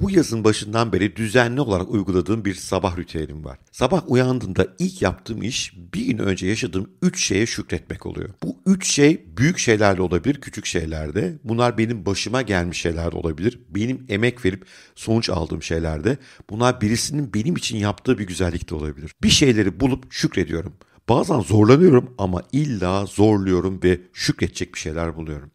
Bu 0.00 0.10
yazın 0.10 0.44
başından 0.44 0.92
beri 0.92 1.16
düzenli 1.16 1.60
olarak 1.60 1.90
uyguladığım 1.90 2.44
bir 2.44 2.54
sabah 2.54 2.98
ritüelim 2.98 3.44
var. 3.44 3.58
Sabah 3.72 4.02
uyandığımda 4.06 4.66
ilk 4.78 5.02
yaptığım 5.02 5.42
iş 5.42 5.74
bir 5.94 6.06
gün 6.06 6.18
önce 6.18 6.46
yaşadığım 6.46 6.90
3 7.02 7.24
şeye 7.24 7.46
şükretmek 7.46 8.06
oluyor. 8.06 8.30
Bu 8.42 8.56
3 8.66 8.92
şey 8.92 9.26
büyük 9.36 9.58
şeylerle 9.58 10.02
olabilir, 10.02 10.40
küçük 10.40 10.66
şeylerde. 10.66 11.38
Bunlar 11.44 11.78
benim 11.78 12.06
başıma 12.06 12.42
gelmiş 12.42 12.80
şeyler 12.80 13.12
de 13.12 13.16
olabilir. 13.16 13.60
Benim 13.68 14.06
emek 14.08 14.44
verip 14.44 14.64
sonuç 14.94 15.30
aldığım 15.30 15.62
şeylerde. 15.62 16.18
Bunlar 16.50 16.80
birisinin 16.80 17.34
benim 17.34 17.56
için 17.56 17.78
yaptığı 17.78 18.18
bir 18.18 18.26
güzellik 18.26 18.70
de 18.70 18.74
olabilir. 18.74 19.14
Bir 19.22 19.30
şeyleri 19.30 19.80
bulup 19.80 20.12
şükrediyorum. 20.12 20.72
Bazen 21.08 21.40
zorlanıyorum 21.40 22.14
ama 22.18 22.42
illa 22.52 23.06
zorluyorum 23.06 23.80
ve 23.82 24.00
şükredecek 24.12 24.74
bir 24.74 24.78
şeyler 24.78 25.16
buluyorum. 25.16 25.50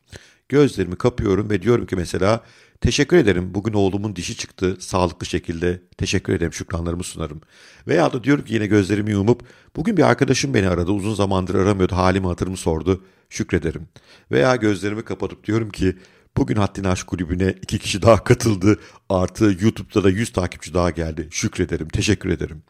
Gözlerimi 0.49 0.95
kapıyorum 0.95 1.49
ve 1.49 1.61
diyorum 1.61 1.85
ki 1.85 1.95
mesela 1.95 2.43
teşekkür 2.83 3.17
ederim 3.17 3.53
bugün 3.53 3.73
oğlumun 3.73 4.15
dişi 4.15 4.37
çıktı 4.37 4.77
sağlıklı 4.79 5.25
şekilde 5.25 5.81
teşekkür 5.97 6.33
ederim 6.33 6.53
şükranlarımı 6.53 7.03
sunarım. 7.03 7.41
Veya 7.87 8.13
da 8.13 8.23
diyorum 8.23 8.45
ki 8.45 8.53
yine 8.53 8.67
gözlerimi 8.67 9.11
yumup 9.11 9.43
bugün 9.75 9.97
bir 9.97 10.03
arkadaşım 10.03 10.53
beni 10.53 10.69
aradı 10.69 10.91
uzun 10.91 11.13
zamandır 11.13 11.55
aramıyordu 11.55 11.95
halimi 11.95 12.27
hatırımı 12.27 12.57
sordu 12.57 13.03
şükrederim. 13.29 13.87
Veya 14.31 14.55
gözlerimi 14.55 15.03
kapatıp 15.03 15.47
diyorum 15.47 15.69
ki 15.69 15.95
Bugün 16.37 16.55
Haddini 16.55 16.87
Aşk 16.87 17.07
Kulübü'ne 17.07 17.55
iki 17.61 17.79
kişi 17.79 18.01
daha 18.01 18.23
katıldı. 18.23 18.79
Artı 19.09 19.45
YouTube'da 19.61 20.03
da 20.03 20.09
100 20.09 20.33
takipçi 20.33 20.73
daha 20.73 20.89
geldi. 20.89 21.27
Şükrederim, 21.31 21.87
teşekkür 21.87 22.29
ederim. 22.29 22.63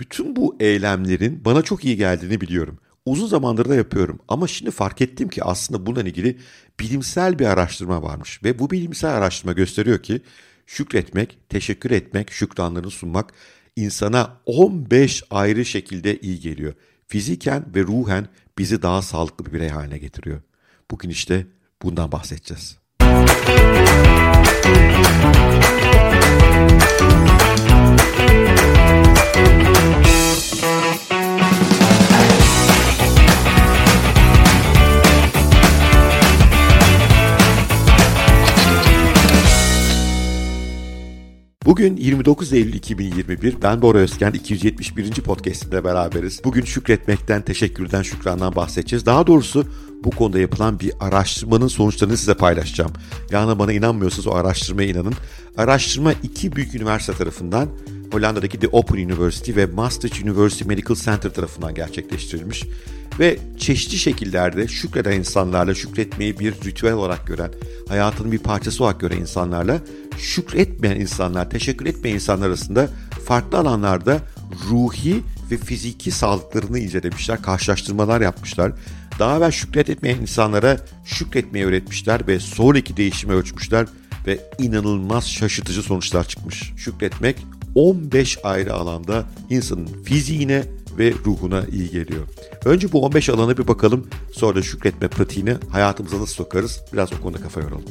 Bütün 0.00 0.36
bu 0.36 0.56
eylemlerin 0.60 1.44
bana 1.44 1.62
çok 1.62 1.84
iyi 1.84 1.96
geldiğini 1.96 2.40
biliyorum. 2.40 2.78
Uzun 3.06 3.26
zamandır 3.26 3.68
da 3.68 3.74
yapıyorum 3.74 4.18
ama 4.28 4.46
şimdi 4.46 4.70
fark 4.70 5.00
ettim 5.00 5.28
ki 5.28 5.44
aslında 5.44 5.86
bununla 5.86 6.02
ilgili 6.02 6.38
bilimsel 6.80 7.38
bir 7.38 7.46
araştırma 7.46 8.02
varmış. 8.02 8.44
Ve 8.44 8.58
bu 8.58 8.70
bilimsel 8.70 9.10
araştırma 9.10 9.52
gösteriyor 9.52 10.02
ki 10.02 10.20
şükretmek, 10.66 11.38
teşekkür 11.48 11.90
etmek, 11.90 12.30
şükranlarını 12.30 12.90
sunmak 12.90 13.32
insana 13.76 14.40
15 14.46 15.22
ayrı 15.30 15.64
şekilde 15.64 16.18
iyi 16.20 16.40
geliyor. 16.40 16.74
Fiziken 17.06 17.64
ve 17.74 17.82
ruhen 17.82 18.28
bizi 18.58 18.82
daha 18.82 19.02
sağlıklı 19.02 19.46
bir 19.46 19.52
birey 19.52 19.68
haline 19.68 19.98
getiriyor. 19.98 20.40
Bugün 20.90 21.10
işte 21.10 21.46
bundan 21.82 22.12
bahsedeceğiz. 22.12 22.78
Bugün 41.76 41.96
29 41.96 42.52
Eylül 42.52 42.74
2021. 42.74 43.62
Ben 43.62 43.82
Bora 43.82 43.98
Özken 43.98 44.32
271. 44.32 45.10
podcast'inde 45.10 45.84
beraberiz. 45.84 46.40
Bugün 46.44 46.64
şükretmekten, 46.64 47.42
teşekkürden, 47.42 48.02
şükrandan 48.02 48.56
bahsedeceğiz. 48.56 49.06
Daha 49.06 49.26
doğrusu 49.26 49.66
bu 50.04 50.10
konuda 50.10 50.38
yapılan 50.38 50.80
bir 50.80 50.92
araştırmanın 51.00 51.68
sonuçlarını 51.68 52.16
size 52.16 52.34
paylaşacağım. 52.34 52.92
Yani 53.30 53.58
bana 53.58 53.72
inanmıyorsanız 53.72 54.26
o 54.26 54.32
araştırmaya 54.32 54.88
inanın. 54.88 55.14
Araştırma 55.56 56.12
iki 56.22 56.56
büyük 56.56 56.74
üniversite 56.74 57.12
tarafından 57.12 57.68
Hollanda'daki 58.12 58.60
The 58.60 58.68
Open 58.68 59.04
University 59.04 59.56
ve 59.56 59.66
Maastricht 59.66 60.22
University 60.22 60.64
Medical 60.64 60.96
Center 60.96 61.30
tarafından 61.30 61.74
gerçekleştirilmiş 61.74 62.64
ve 63.18 63.38
çeşitli 63.58 63.98
şekillerde 63.98 64.68
şükreden 64.68 65.12
insanlarla 65.12 65.74
şükretmeyi 65.74 66.38
bir 66.38 66.52
ritüel 66.64 66.92
olarak 66.92 67.26
gören, 67.26 67.50
hayatının 67.88 68.32
bir 68.32 68.38
parçası 68.38 68.84
olarak 68.84 69.00
gören 69.00 69.16
insanlarla 69.20 69.80
şükretmeyen 70.18 71.00
insanlar, 71.00 71.50
teşekkür 71.50 71.86
etmeyen 71.86 72.14
insanlar 72.14 72.46
arasında 72.46 72.88
farklı 73.26 73.58
alanlarda 73.58 74.20
ruhi 74.70 75.22
ve 75.50 75.56
fiziki 75.56 76.10
sağlıklarını 76.10 76.78
incelemişler, 76.78 77.42
karşılaştırmalar 77.42 78.20
yapmışlar. 78.20 78.72
Daha 79.18 79.36
evvel 79.36 79.50
şükret 79.50 79.90
etmeyen 79.90 80.20
insanlara 80.20 80.76
şükretmeyi 81.04 81.64
öğretmişler 81.64 82.26
ve 82.26 82.40
sonraki 82.40 82.96
değişimi 82.96 83.32
ölçmüşler 83.32 83.86
ve 84.26 84.38
inanılmaz 84.58 85.30
şaşırtıcı 85.30 85.82
sonuçlar 85.82 86.28
çıkmış. 86.28 86.72
Şükretmek 86.76 87.36
15 87.74 88.38
ayrı 88.44 88.74
alanda 88.74 89.24
insanın 89.50 90.02
fiziğine 90.04 90.64
ve 90.98 91.14
ruhuna 91.26 91.64
iyi 91.72 91.90
geliyor. 91.90 92.28
Önce 92.64 92.92
bu 92.92 93.02
15 93.04 93.28
alana 93.28 93.58
bir 93.58 93.68
bakalım. 93.68 94.06
Sonra 94.32 94.54
da 94.54 94.62
şükretme 94.62 95.08
pratiğini 95.08 95.56
hayatımıza 95.70 96.16
nasıl 96.16 96.34
sokarız? 96.34 96.80
Biraz 96.92 97.12
o 97.12 97.22
konuda 97.22 97.40
kafa 97.40 97.60
yoralım. 97.60 97.84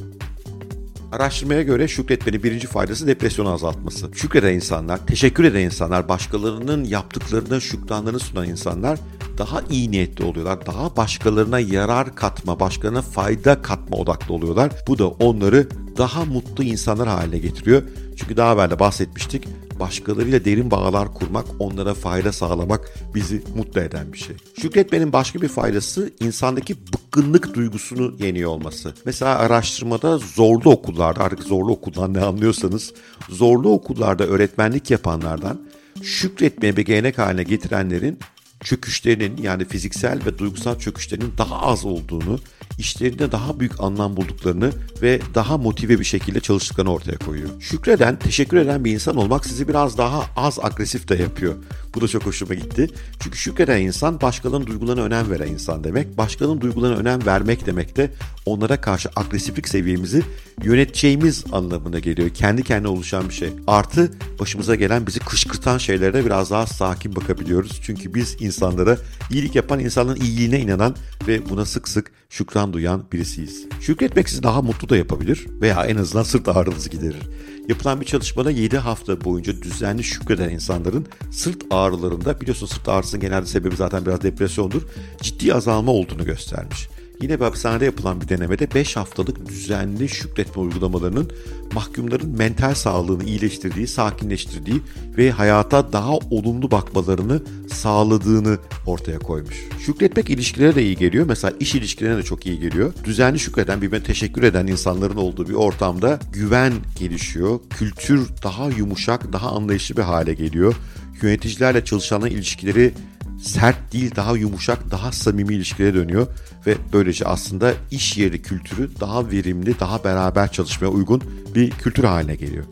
Araştırmaya 1.15 1.61
göre 1.61 1.87
şükretmenin 1.87 2.43
birinci 2.43 2.67
faydası 2.67 3.07
depresyonu 3.07 3.49
azaltması. 3.49 4.09
Şükreden 4.13 4.53
insanlar, 4.53 5.07
teşekkür 5.07 5.43
eden 5.43 5.59
insanlar, 5.59 6.09
başkalarının 6.09 6.83
yaptıklarına 6.83 7.59
şükranlarını 7.59 8.19
sunan 8.19 8.49
insanlar 8.49 8.99
daha 9.37 9.61
iyi 9.69 9.91
niyetli 9.91 10.25
oluyorlar. 10.25 10.65
Daha 10.65 10.95
başkalarına 10.95 11.59
yarar 11.59 12.15
katma, 12.15 12.59
başkalarına 12.59 13.01
fayda 13.01 13.61
katma 13.61 13.97
odaklı 13.97 14.33
oluyorlar. 14.33 14.71
Bu 14.87 14.97
da 14.97 15.07
onları 15.07 15.69
daha 15.97 16.25
mutlu 16.25 16.63
insanlar 16.63 17.07
haline 17.07 17.37
getiriyor. 17.37 17.83
Çünkü 18.17 18.37
daha 18.37 18.53
evvel 18.53 18.69
de 18.69 18.79
bahsetmiştik 18.79 19.47
başkalarıyla 19.79 20.45
derin 20.45 20.71
bağlar 20.71 21.13
kurmak, 21.13 21.45
onlara 21.59 21.93
fayda 21.93 22.31
sağlamak 22.31 22.93
bizi 23.15 23.41
mutlu 23.55 23.81
eden 23.81 24.13
bir 24.13 24.17
şey. 24.17 24.35
Şükretmenin 24.61 25.13
başka 25.13 25.41
bir 25.41 25.47
faydası 25.47 26.11
insandaki 26.19 26.75
bıkkınlık 26.93 27.53
duygusunu 27.53 28.13
yeniyor 28.19 28.49
olması. 28.49 28.93
Mesela 29.05 29.37
araştırmada 29.37 30.17
zorlu 30.17 30.71
okullarda, 30.71 31.23
artık 31.23 31.43
zorlu 31.43 31.71
okuldan 31.71 32.13
ne 32.13 32.21
anlıyorsanız, 32.21 32.93
zorlu 33.29 33.69
okullarda 33.69 34.25
öğretmenlik 34.25 34.91
yapanlardan 34.91 35.61
şükretmeye 36.03 36.77
bir 36.77 36.85
gelenek 36.85 37.17
haline 37.17 37.43
getirenlerin 37.43 38.19
çöküşlerinin 38.65 39.37
yani 39.37 39.65
fiziksel 39.65 40.25
ve 40.25 40.37
duygusal 40.37 40.79
çöküşlerinin 40.79 41.33
daha 41.37 41.61
az 41.61 41.85
olduğunu, 41.85 42.39
işlerinde 42.77 43.31
daha 43.31 43.59
büyük 43.59 43.79
anlam 43.79 44.17
bulduklarını 44.17 44.71
ve 45.01 45.21
daha 45.35 45.57
motive 45.57 45.99
bir 45.99 46.05
şekilde 46.05 46.39
çalıştıklarını 46.39 46.93
ortaya 46.93 47.17
koyuyor. 47.17 47.49
Şükreden, 47.59 48.19
teşekkür 48.19 48.57
eden 48.57 48.85
bir 48.85 48.91
insan 48.91 49.15
olmak 49.15 49.45
sizi 49.45 49.67
biraz 49.67 49.97
daha 49.97 50.23
az 50.35 50.59
agresif 50.61 51.09
de 51.09 51.15
yapıyor. 51.15 51.55
Bu 51.95 52.01
da 52.01 52.07
çok 52.07 52.25
hoşuma 52.25 52.53
gitti. 52.53 52.87
Çünkü 53.19 53.37
şükreden 53.37 53.81
insan 53.81 54.21
başkalarının 54.21 54.67
duygularına 54.67 55.01
önem 55.01 55.31
veren 55.31 55.47
insan 55.47 55.83
demek. 55.83 56.17
Başkalarının 56.17 56.61
duygularına 56.61 56.97
önem 56.97 57.25
vermek 57.25 57.65
demek 57.65 57.97
de 57.97 58.11
onlara 58.45 58.81
karşı 58.81 59.09
agresiflik 59.15 59.67
seviyemizi 59.67 60.23
yöneteceğimiz 60.63 61.43
anlamına 61.51 61.99
geliyor. 61.99 62.29
Kendi 62.29 62.63
kendine 62.63 62.87
oluşan 62.87 63.29
bir 63.29 63.33
şey. 63.33 63.49
Artı 63.67 64.11
başımıza 64.39 64.75
gelen 64.75 65.07
bizi 65.07 65.19
kışkırtan 65.19 65.77
şeylere 65.77 66.25
biraz 66.25 66.51
daha 66.51 66.67
sakin 66.67 67.15
bakabiliyoruz. 67.15 67.79
Çünkü 67.83 68.13
biz 68.13 68.37
insanlara 68.39 68.97
iyilik 69.31 69.55
yapan 69.55 69.79
insanların 69.79 70.21
iyiliğine 70.21 70.59
inanan 70.59 70.95
ve 71.27 71.49
buna 71.49 71.65
sık 71.65 71.87
sık 71.87 72.11
şükran 72.29 72.64
duyan 72.73 73.03
birisiyiz. 73.13 73.65
Şükretmek 73.81 74.29
sizi 74.29 74.43
daha 74.43 74.61
mutlu 74.61 74.89
da 74.89 74.97
yapabilir 74.97 75.47
veya 75.61 75.85
en 75.85 75.95
azından 75.95 76.23
sırt 76.23 76.47
ağrınızı 76.47 76.89
giderir. 76.89 77.21
Yapılan 77.69 78.01
bir 78.01 78.05
çalışmada 78.05 78.51
7 78.51 78.77
hafta 78.77 79.23
boyunca 79.23 79.61
düzenli 79.61 80.03
şükreden 80.03 80.49
insanların 80.49 81.05
sırt 81.31 81.63
ağrılarında 81.71 82.41
biliyorsun 82.41 82.67
sırt 82.67 82.89
ağrısının 82.89 83.21
genelde 83.21 83.45
sebebi 83.45 83.75
zaten 83.75 84.05
biraz 84.05 84.21
depresyondur. 84.21 84.81
Ciddi 85.21 85.53
azalma 85.53 85.91
olduğunu 85.91 86.25
göstermiş. 86.25 86.87
Yine 87.21 87.39
bir 87.39 87.45
hapishanede 87.45 87.85
yapılan 87.85 88.21
bir 88.21 88.29
denemede 88.29 88.73
5 88.73 88.95
haftalık 88.95 89.49
düzenli 89.49 90.09
şükretme 90.09 90.61
uygulamalarının 90.61 91.31
mahkumların 91.73 92.37
mental 92.37 92.73
sağlığını 92.73 93.23
iyileştirdiği, 93.23 93.87
sakinleştirdiği 93.87 94.81
ve 95.17 95.31
hayata 95.31 95.93
daha 95.93 96.13
olumlu 96.13 96.71
bakmalarını 96.71 97.41
sağladığını 97.73 98.57
ortaya 98.85 99.19
koymuş. 99.19 99.55
Şükretmek 99.85 100.29
ilişkilere 100.29 100.75
de 100.75 100.83
iyi 100.83 100.95
geliyor. 100.95 101.25
Mesela 101.27 101.53
iş 101.59 101.75
ilişkilerine 101.75 102.17
de 102.17 102.23
çok 102.23 102.45
iyi 102.45 102.59
geliyor. 102.59 102.93
Düzenli 103.03 103.39
şükreden, 103.39 103.81
birbirine 103.81 104.03
teşekkür 104.03 104.43
eden 104.43 104.67
insanların 104.67 105.17
olduğu 105.17 105.49
bir 105.49 105.53
ortamda 105.53 106.19
güven 106.33 106.73
gelişiyor. 106.99 107.59
Kültür 107.69 108.29
daha 108.43 108.69
yumuşak, 108.69 109.33
daha 109.33 109.51
anlayışlı 109.51 109.97
bir 109.97 110.01
hale 110.01 110.33
geliyor. 110.33 110.75
Yöneticilerle 111.21 111.85
çalışanların 111.85 112.31
ilişkileri 112.31 112.93
sert 113.41 113.93
değil 113.93 114.15
daha 114.15 114.37
yumuşak 114.37 114.91
daha 114.91 115.11
samimi 115.11 115.53
ilişkilere 115.53 115.93
dönüyor 115.93 116.27
ve 116.67 116.75
böylece 116.93 117.25
aslında 117.25 117.73
iş 117.91 118.17
yeri 118.17 118.41
kültürü 118.41 118.89
daha 118.99 119.31
verimli 119.31 119.79
daha 119.79 120.03
beraber 120.03 120.51
çalışmaya 120.51 120.87
uygun 120.87 121.21
bir 121.55 121.69
kültür 121.69 122.03
haline 122.03 122.35
geliyor. 122.35 122.65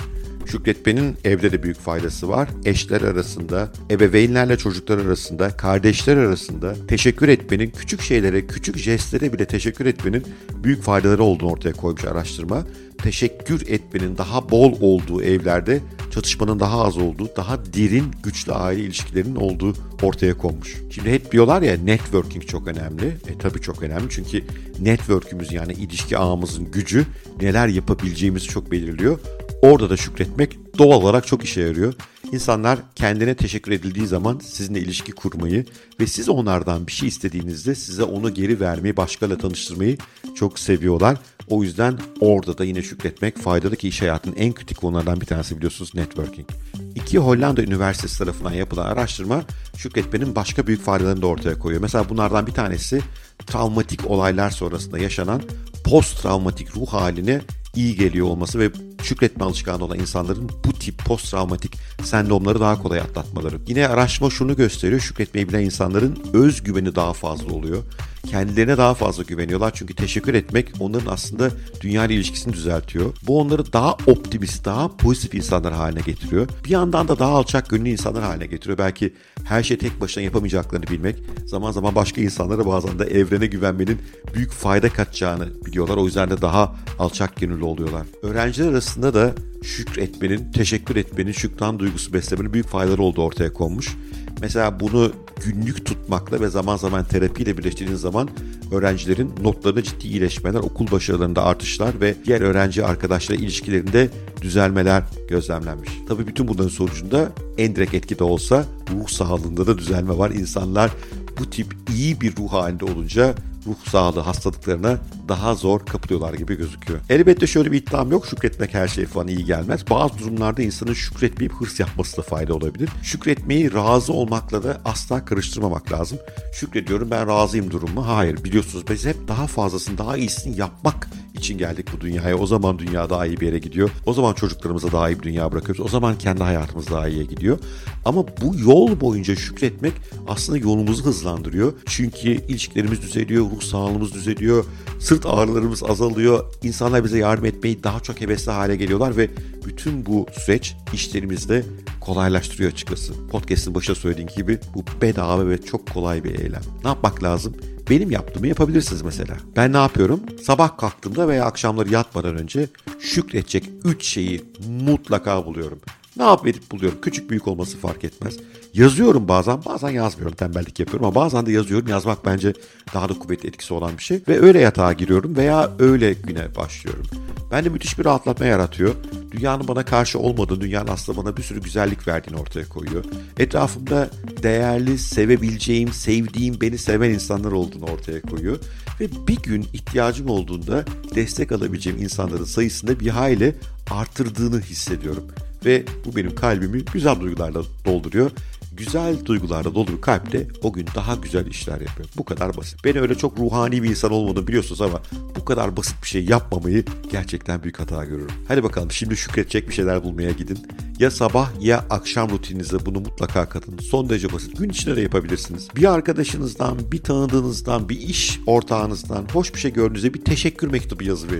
Şükretmenin 0.45 1.17
evde 1.23 1.51
de 1.51 1.63
büyük 1.63 1.79
faydası 1.79 2.29
var. 2.29 2.49
Eşler 2.65 3.01
arasında, 3.01 3.71
ebeveynlerle 3.91 4.57
çocuklar 4.57 4.97
arasında, 4.97 5.57
kardeşler 5.57 6.17
arasında 6.17 6.75
teşekkür 6.87 7.27
etmenin, 7.27 7.69
küçük 7.69 8.01
şeylere, 8.01 8.47
küçük 8.47 8.77
jestlere 8.77 9.33
bile 9.33 9.45
teşekkür 9.45 9.85
etmenin 9.85 10.23
büyük 10.63 10.81
faydaları 10.81 11.23
olduğunu 11.23 11.51
ortaya 11.51 11.73
koymuş 11.73 12.05
araştırma. 12.05 12.63
Teşekkür 12.97 13.67
etmenin 13.67 14.17
daha 14.17 14.49
bol 14.49 14.73
olduğu 14.81 15.23
evlerde 15.23 15.79
çatışmanın 16.11 16.59
daha 16.59 16.83
az 16.83 16.97
olduğu, 16.97 17.29
daha 17.35 17.65
derin, 17.65 18.05
güçlü 18.23 18.51
aile 18.51 18.81
ilişkilerinin 18.81 19.35
olduğu 19.35 19.73
ortaya 20.01 20.37
konmuş. 20.37 20.77
Şimdi 20.89 21.11
hep 21.11 21.31
diyorlar 21.31 21.61
ya 21.61 21.77
networking 21.77 22.45
çok 22.45 22.67
önemli. 22.67 23.05
E 23.05 23.37
tabii 23.39 23.61
çok 23.61 23.83
önemli 23.83 24.05
çünkü 24.09 24.43
network'ümüz 24.81 25.53
yani 25.53 25.73
ilişki 25.73 26.17
ağımızın 26.17 26.71
gücü 26.71 27.05
neler 27.41 27.67
yapabileceğimizi 27.67 28.47
çok 28.47 28.71
belirliyor 28.71 29.19
orada 29.63 29.89
da 29.89 29.97
şükretmek 29.97 30.77
doğal 30.77 31.01
olarak 31.01 31.27
çok 31.27 31.43
işe 31.43 31.61
yarıyor. 31.61 31.93
İnsanlar 32.31 32.79
kendine 32.95 33.35
teşekkür 33.35 33.71
edildiği 33.71 34.07
zaman 34.07 34.39
sizinle 34.39 34.79
ilişki 34.79 35.11
kurmayı 35.11 35.65
ve 35.99 36.07
siz 36.07 36.29
onlardan 36.29 36.87
bir 36.87 36.91
şey 36.91 37.09
istediğinizde 37.09 37.75
size 37.75 38.03
onu 38.03 38.33
geri 38.33 38.59
vermeyi, 38.59 38.97
başkalarıyla 38.97 39.41
tanıştırmayı 39.41 39.97
çok 40.35 40.59
seviyorlar. 40.59 41.17
O 41.47 41.63
yüzden 41.63 41.99
orada 42.19 42.57
da 42.57 42.65
yine 42.65 42.81
şükretmek 42.81 43.37
faydalı 43.37 43.75
ki 43.75 43.87
iş 43.87 44.01
hayatının 44.01 44.35
en 44.35 44.53
kritik 44.53 44.77
konulardan 44.77 45.21
bir 45.21 45.25
tanesi 45.25 45.57
biliyorsunuz 45.57 45.95
networking. 45.95 46.49
İki 46.95 47.17
Hollanda 47.17 47.63
Üniversitesi 47.63 48.17
tarafından 48.17 48.53
yapılan 48.53 48.85
araştırma 48.85 49.43
şükretmenin 49.77 50.35
başka 50.35 50.67
büyük 50.67 50.81
faydalarını 50.81 51.21
da 51.21 51.27
ortaya 51.27 51.59
koyuyor. 51.59 51.81
Mesela 51.81 52.09
bunlardan 52.09 52.47
bir 52.47 52.53
tanesi 52.53 53.01
travmatik 53.47 54.07
olaylar 54.07 54.49
sonrasında 54.49 54.99
yaşanan 54.99 55.41
post 55.85 56.21
travmatik 56.21 56.75
ruh 56.75 56.87
haline 56.87 57.41
iyi 57.75 57.95
geliyor 57.95 58.27
olması 58.27 58.59
ve 58.59 58.71
şükretme 59.03 59.45
alışkanlığı 59.45 59.85
olan 59.85 59.99
insanların 59.99 60.49
bu 60.65 60.73
tip 60.73 61.05
post 61.05 61.31
travmatik 61.31 61.77
sendromları 62.03 62.59
daha 62.59 62.81
kolay 62.81 62.99
atlatmaları. 62.99 63.59
Yine 63.67 63.87
araştırma 63.87 64.29
şunu 64.29 64.55
gösteriyor. 64.55 65.01
Şükretmeyi 65.01 65.49
bilen 65.49 65.61
insanların 65.61 66.17
özgüveni 66.33 66.95
daha 66.95 67.13
fazla 67.13 67.53
oluyor. 67.53 67.83
Kendilerine 68.27 68.77
daha 68.77 68.93
fazla 68.93 69.23
güveniyorlar 69.23 69.71
çünkü 69.73 69.95
teşekkür 69.95 70.33
etmek 70.33 70.73
onların 70.79 71.11
aslında 71.11 71.49
dünya 71.81 72.05
ile 72.05 72.13
ilişkisini 72.13 72.53
düzeltiyor. 72.53 73.13
Bu 73.27 73.39
onları 73.39 73.73
daha 73.73 73.93
optimist, 74.07 74.65
daha 74.65 74.97
pozitif 74.97 75.35
insanlar 75.35 75.73
haline 75.73 76.01
getiriyor. 76.05 76.47
Bir 76.65 76.69
yandan 76.69 77.07
da 77.07 77.19
daha 77.19 77.31
alçak 77.31 77.69
gönüllü 77.69 77.89
insanlar 77.89 78.23
haline 78.23 78.45
getiriyor. 78.45 78.77
Belki 78.77 79.13
her 79.43 79.63
şey 79.63 79.77
tek 79.77 80.01
başına 80.01 80.23
yapamayacaklarını 80.23 80.87
bilmek, 80.87 81.15
zaman 81.45 81.71
zaman 81.71 81.95
başka 81.95 82.21
insanlara 82.21 82.65
bazen 82.65 82.99
de 82.99 83.03
evrene 83.03 83.45
güvenmenin 83.45 83.99
büyük 84.33 84.51
fayda 84.51 84.89
katacağını 84.89 85.65
biliyorlar. 85.65 85.97
O 85.97 86.05
yüzden 86.05 86.29
de 86.29 86.41
daha 86.41 86.75
alçak 86.99 87.35
gönüllü 87.35 87.63
oluyorlar. 87.63 88.07
Öğrenciler 88.21 88.67
arasında 88.67 89.13
da 89.13 89.33
şükretmenin, 89.63 90.51
teşekkür 90.51 90.95
etmenin, 90.95 91.31
şükran 91.31 91.79
duygusu 91.79 92.13
beslemenin 92.13 92.53
büyük 92.53 92.67
faydaları 92.67 93.01
olduğu 93.01 93.21
ortaya 93.21 93.53
konmuş. 93.53 93.95
Mesela 94.43 94.79
bunu 94.79 95.11
günlük 95.45 95.85
tutmakla 95.85 96.39
ve 96.39 96.47
zaman 96.47 96.77
zaman 96.77 97.03
terapiyle 97.03 97.57
birleştirdiğiniz 97.57 98.01
zaman 98.01 98.29
öğrencilerin 98.71 99.31
notlarında 99.41 99.83
ciddi 99.83 100.07
iyileşmeler, 100.07 100.59
okul 100.59 100.91
başarılarında 100.91 101.43
artışlar 101.43 102.01
ve 102.01 102.15
diğer 102.25 102.41
öğrenci 102.41 102.85
arkadaşlarla 102.85 103.41
ilişkilerinde 103.41 104.09
düzelmeler 104.41 105.03
gözlemlenmiş. 105.29 105.89
Tabii 106.07 106.27
bütün 106.27 106.47
bunların 106.47 106.69
sonucunda 106.69 107.31
en 107.57 107.75
direkt 107.75 107.93
etki 107.93 108.19
de 108.19 108.23
olsa 108.23 108.65
ruh 108.91 109.07
sağlığında 109.07 109.67
da 109.67 109.77
düzelme 109.77 110.17
var. 110.17 110.31
İnsanlar 110.31 110.91
bu 111.39 111.49
tip 111.49 111.75
iyi 111.95 112.21
bir 112.21 112.35
ruh 112.35 112.53
halinde 112.53 112.85
olunca 112.85 113.35
ruh 113.67 113.89
sağlığı 113.91 114.19
hastalıklarına 114.19 114.97
daha 115.27 115.55
zor 115.55 115.85
kapılıyorlar 115.85 116.33
gibi 116.33 116.57
gözüküyor. 116.57 116.99
Elbette 117.09 117.47
şöyle 117.47 117.71
bir 117.71 117.81
iddiam 117.81 118.11
yok. 118.11 118.27
Şükretmek 118.27 118.73
her 118.73 118.87
şey 118.87 119.05
falan 119.05 119.27
iyi 119.27 119.45
gelmez. 119.45 119.89
Bazı 119.89 120.17
durumlarda 120.17 120.61
insanın 120.61 120.93
şükretmeyip 120.93 121.53
hırs 121.53 121.79
yapması 121.79 122.17
da 122.17 122.21
fayda 122.21 122.55
olabilir. 122.55 122.89
Şükretmeyi 123.03 123.73
razı 123.73 124.13
olmakla 124.13 124.63
da 124.63 124.81
asla 124.85 125.25
karıştırmamak 125.25 125.91
lazım. 125.91 126.17
Şükrediyorum 126.53 127.11
ben 127.11 127.27
razıyım 127.27 127.71
durumu. 127.71 128.07
Hayır 128.07 128.43
biliyorsunuz 128.43 128.85
biz 128.89 129.05
hep 129.05 129.27
daha 129.27 129.47
fazlasını 129.47 129.97
daha 129.97 130.17
iyisini 130.17 130.59
yapmak 130.59 131.09
için 131.33 131.57
geldik 131.57 131.87
bu 131.95 132.01
dünyaya. 132.01 132.37
O 132.37 132.47
zaman 132.47 132.79
dünya 132.79 133.09
daha 133.09 133.25
iyi 133.25 133.39
bir 133.39 133.45
yere 133.45 133.59
gidiyor. 133.59 133.89
O 134.05 134.13
zaman 134.13 134.33
çocuklarımıza 134.33 134.91
daha 134.91 135.09
iyi 135.09 135.19
bir 135.19 135.23
dünya 135.23 135.51
bırakıyoruz. 135.51 135.85
O 135.85 135.87
zaman 135.87 136.17
kendi 136.17 136.43
hayatımız 136.43 136.91
daha 136.91 137.07
iyiye 137.07 137.23
gidiyor. 137.23 137.59
Ama 138.05 138.25
bu 138.27 138.55
yol 138.57 138.99
boyunca 138.99 139.35
şükretmek 139.35 139.93
aslında 140.27 140.57
yolumuzu 140.57 141.05
hızlandırıyor. 141.05 141.73
Çünkü 141.85 142.29
ilişkilerimiz 142.29 143.01
düzeliyor, 143.01 143.45
ruh 143.51 143.61
sağlığımız 143.61 144.13
düzeliyor, 144.13 144.65
sırt 144.99 145.25
ağrılarımız 145.25 145.83
azalıyor. 145.83 146.45
İnsanlar 146.63 147.03
bize 147.03 147.17
yardım 147.17 147.45
etmeyi 147.45 147.83
daha 147.83 147.99
çok 147.99 148.21
hevesli 148.21 148.51
hale 148.51 148.75
geliyorlar 148.75 149.17
ve 149.17 149.29
bütün 149.65 150.05
bu 150.05 150.27
süreç 150.39 150.75
işlerimizde 150.93 151.65
kolaylaştırıyor 152.01 152.71
açıkçası. 152.71 153.13
Podcast'ın 153.31 153.75
başında 153.75 153.95
söylediğim 153.95 154.29
gibi 154.37 154.59
bu 154.75 154.83
bedava 155.01 155.49
ve 155.49 155.61
çok 155.61 155.89
kolay 155.89 156.23
bir 156.23 156.39
eylem. 156.39 156.61
Ne 156.83 156.89
yapmak 156.89 157.23
lazım? 157.23 157.55
Benim 157.89 158.11
yaptığımı 158.11 158.47
yapabilirsiniz 158.47 159.01
mesela. 159.01 159.37
Ben 159.55 159.73
ne 159.73 159.77
yapıyorum? 159.77 160.19
Sabah 160.43 160.77
kalktığımda 160.77 161.27
veya 161.27 161.45
akşamları 161.45 161.89
yatmadan 161.89 162.37
önce 162.37 162.67
şükredecek 162.99 163.69
3 163.83 164.05
şeyi 164.05 164.43
mutlaka 164.81 165.45
buluyorum. 165.45 165.79
Ne 166.17 166.23
yap 166.23 166.47
edip 166.47 166.71
buluyorum. 166.71 167.01
Küçük 167.01 167.29
büyük 167.29 167.47
olması 167.47 167.77
fark 167.77 168.03
etmez. 168.03 168.37
Yazıyorum 168.73 169.27
bazen, 169.27 169.65
bazen 169.65 169.89
yazmıyorum. 169.89 170.35
Tembellik 170.35 170.79
yapıyorum 170.79 171.05
ama 171.05 171.15
bazen 171.15 171.45
de 171.45 171.51
yazıyorum. 171.51 171.87
Yazmak 171.87 172.25
bence 172.25 172.53
daha 172.93 173.09
da 173.09 173.13
kuvvetli 173.19 173.49
etkisi 173.49 173.73
olan 173.73 173.97
bir 173.97 174.03
şey. 174.03 174.21
Ve 174.27 174.39
öyle 174.39 174.59
yatağa 174.59 174.93
giriyorum 174.93 175.35
veya 175.35 175.71
öyle 175.79 176.13
güne 176.13 176.55
başlıyorum. 176.55 177.05
Bende 177.51 177.69
müthiş 177.69 177.99
bir 177.99 178.05
rahatlatma 178.05 178.45
yaratıyor. 178.45 178.95
Dünyanın 179.31 179.67
bana 179.67 179.85
karşı 179.85 180.19
olmadığını, 180.19 180.61
dünyanın 180.61 180.87
aslında 180.87 181.23
bana 181.23 181.37
bir 181.37 181.43
sürü 181.43 181.61
güzellik 181.61 182.07
verdiğini 182.07 182.39
ortaya 182.39 182.69
koyuyor. 182.69 183.03
Etrafımda 183.39 184.09
değerli, 184.43 184.97
sevebileceğim, 184.97 185.93
sevdiğim, 185.93 186.61
beni 186.61 186.77
seven 186.77 187.09
insanlar 187.09 187.51
olduğunu 187.51 187.85
ortaya 187.85 188.21
koyuyor. 188.21 188.59
Ve 188.99 189.07
bir 189.27 189.35
gün 189.35 189.61
ihtiyacım 189.73 190.29
olduğunda 190.29 190.85
destek 191.15 191.51
alabileceğim 191.51 192.01
insanların 192.01 192.45
sayısında 192.45 192.99
bir 192.99 193.09
hayli 193.09 193.55
artırdığını 193.91 194.61
hissediyorum. 194.61 195.23
Ve 195.65 195.83
bu 196.05 196.15
benim 196.15 196.35
kalbimi 196.35 196.85
güzel 196.93 197.19
duygularla 197.19 197.61
dolduruyor. 197.85 198.31
Güzel 198.77 199.25
duygularla 199.25 199.75
dolu 199.75 199.87
bir 199.87 200.01
kalp 200.01 200.31
de 200.31 200.47
o 200.61 200.73
gün 200.73 200.87
daha 200.95 201.15
güzel 201.15 201.47
işler 201.47 201.81
yapıyor. 201.81 202.09
Bu 202.17 202.25
kadar 202.25 202.57
basit. 202.57 202.85
Beni 202.85 203.01
öyle 203.01 203.15
çok 203.15 203.39
ruhani 203.39 203.83
bir 203.83 203.89
insan 203.89 204.11
olmadığını 204.11 204.47
biliyorsunuz 204.47 204.81
ama 204.81 205.01
bu 205.35 205.45
kadar 205.45 205.77
basit 205.77 205.95
bir 206.03 206.07
şey 206.07 206.25
yapmamayı 206.25 206.85
gerçekten 207.11 207.63
büyük 207.63 207.79
hata 207.79 208.05
görüyorum. 208.05 208.35
Hadi 208.47 208.63
bakalım 208.63 208.91
şimdi 208.91 209.17
şükredecek 209.17 209.69
bir 209.69 209.73
şeyler 209.73 210.03
bulmaya 210.03 210.31
gidin. 210.31 210.57
Ya 210.99 211.11
sabah 211.11 211.49
ya 211.61 211.85
akşam 211.89 212.29
rutininize 212.29 212.85
bunu 212.85 212.99
mutlaka 212.99 213.49
katın. 213.49 213.77
Son 213.77 214.09
derece 214.09 214.33
basit. 214.33 214.57
Gün 214.57 214.69
içinde 214.69 214.95
de 214.95 215.01
yapabilirsiniz. 215.01 215.67
Bir 215.75 215.93
arkadaşınızdan, 215.93 216.77
bir 216.91 217.03
tanıdığınızdan, 217.03 217.89
bir 217.89 217.99
iş 217.99 218.39
ortağınızdan 218.45 219.27
hoş 219.33 219.53
bir 219.53 219.59
şey 219.59 219.73
gördüğünüzde 219.73 220.13
bir 220.13 220.21
teşekkür 220.21 220.67
mektubu 220.67 221.03
yazı 221.03 221.31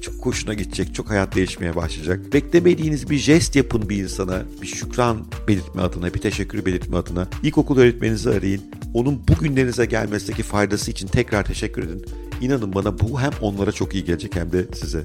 çok 0.00 0.26
hoşuna 0.26 0.54
gidecek, 0.54 0.94
çok 0.94 1.10
hayat 1.10 1.34
değişmeye 1.34 1.76
başlayacak. 1.76 2.32
Beklemediğiniz 2.32 3.10
bir 3.10 3.18
jest 3.18 3.56
yapın 3.56 3.88
bir 3.88 3.96
insana, 4.02 4.42
bir 4.62 4.66
şükran 4.66 5.26
belirtme 5.48 5.82
adına, 5.82 6.14
bir 6.14 6.20
teşekkür 6.20 6.66
belirtme 6.66 6.96
adına. 6.96 7.28
İlkokul 7.42 7.78
öğretmeninizi 7.78 8.30
arayın. 8.30 8.62
Onun 8.94 9.28
bugünlerinize 9.28 9.86
gelmesindeki 9.86 10.42
faydası 10.42 10.90
için 10.90 11.06
tekrar 11.06 11.44
teşekkür 11.44 11.82
edin. 11.82 12.04
İnanın 12.40 12.74
bana 12.74 12.98
bu 12.98 13.20
hem 13.20 13.30
onlara 13.40 13.72
çok 13.72 13.94
iyi 13.94 14.04
gelecek 14.04 14.36
hem 14.36 14.52
de 14.52 14.66
size. 14.74 15.04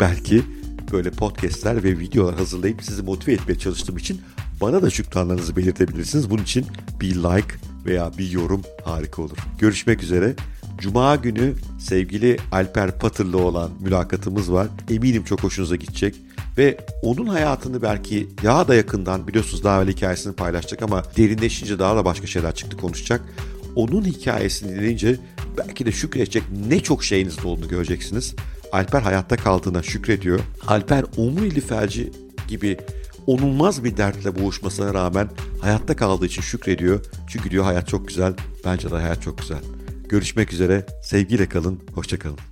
Belki 0.00 0.42
böyle 0.92 1.10
podcastler 1.10 1.84
ve 1.84 1.98
videolar 1.98 2.34
hazırlayıp 2.34 2.82
sizi 2.82 3.02
motive 3.02 3.32
etmeye 3.32 3.58
çalıştığım 3.58 3.96
için 3.96 4.20
bana 4.60 4.82
da 4.82 4.90
şükranlarınızı 4.90 5.56
belirtebilirsiniz. 5.56 6.30
Bunun 6.30 6.42
için 6.42 6.66
bir 7.00 7.14
like 7.14 7.54
veya 7.86 8.12
bir 8.18 8.30
yorum 8.30 8.62
harika 8.84 9.22
olur. 9.22 9.36
Görüşmek 9.58 10.02
üzere. 10.02 10.34
Cuma 10.82 11.16
günü 11.16 11.54
sevgili 11.78 12.36
Alper 12.52 12.98
Patır'la 12.98 13.36
olan 13.36 13.70
mülakatımız 13.80 14.52
var. 14.52 14.68
Eminim 14.90 15.24
çok 15.24 15.42
hoşunuza 15.42 15.76
gidecek. 15.76 16.14
Ve 16.58 16.78
onun 17.02 17.26
hayatını 17.26 17.82
belki 17.82 18.28
daha 18.44 18.68
da 18.68 18.74
yakından 18.74 19.28
biliyorsunuz 19.28 19.64
daha 19.64 19.82
evvel 19.82 19.92
hikayesini 19.92 20.34
paylaşacak 20.34 20.82
ama 20.82 21.02
derinleşince 21.16 21.78
daha 21.78 21.96
da 21.96 22.04
başka 22.04 22.26
şeyler 22.26 22.54
çıktı 22.54 22.76
konuşacak. 22.76 23.20
Onun 23.76 24.04
hikayesini 24.04 24.74
dinleyince 24.74 25.18
belki 25.58 25.86
de 25.86 25.92
şükredecek 25.92 26.42
ne 26.68 26.80
çok 26.80 27.04
şeyiniz 27.04 27.44
olduğunu 27.44 27.68
göreceksiniz. 27.68 28.34
Alper 28.72 29.02
hayatta 29.02 29.36
kaldığına 29.36 29.82
şükrediyor. 29.82 30.40
Alper 30.66 31.04
omurili 31.16 31.60
felci 31.60 32.12
gibi 32.48 32.76
onulmaz 33.26 33.84
bir 33.84 33.96
dertle 33.96 34.40
boğuşmasına 34.40 34.94
rağmen 34.94 35.28
hayatta 35.60 35.96
kaldığı 35.96 36.26
için 36.26 36.42
şükrediyor. 36.42 37.00
Çünkü 37.28 37.50
diyor 37.50 37.64
hayat 37.64 37.88
çok 37.88 38.08
güzel, 38.08 38.34
bence 38.64 38.90
de 38.90 38.94
hayat 38.94 39.22
çok 39.22 39.38
güzel. 39.38 39.60
Görüşmek 40.12 40.52
üzere, 40.52 40.86
sevgiyle 41.02 41.48
kalın, 41.48 41.80
hoşçakalın. 41.94 42.51